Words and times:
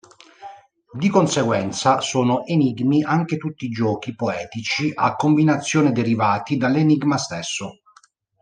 Di 0.97 1.09
conseguenza 1.09 1.99
sono 2.01 2.43
enigmi 2.47 3.03
anche 3.03 3.37
tutti 3.37 3.65
i 3.65 3.69
giochi 3.69 4.15
poetici 4.15 4.91
a 4.95 5.15
combinazione 5.15 5.91
derivati 5.91 6.57
dall'enigma 6.57 7.17
stesso. 7.17 7.81